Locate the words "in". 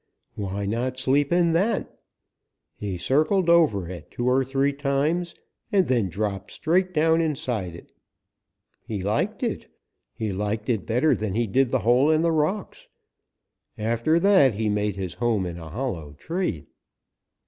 1.31-1.53, 12.09-12.23, 15.45-15.59